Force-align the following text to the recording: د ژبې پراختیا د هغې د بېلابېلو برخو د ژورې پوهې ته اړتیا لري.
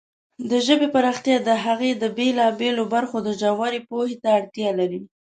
د 0.49 0.51
ژبې 0.67 0.87
پراختیا 0.95 1.37
د 1.47 1.49
هغې 1.65 1.91
د 2.01 2.03
بېلابېلو 2.17 2.83
برخو 2.93 3.17
د 3.23 3.29
ژورې 3.41 3.79
پوهې 3.89 4.15
ته 4.23 4.29
اړتیا 4.39 4.69
لري. 4.79 5.01